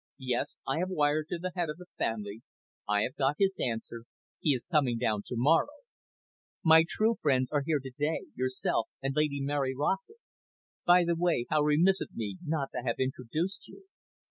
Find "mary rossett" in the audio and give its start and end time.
9.41-10.17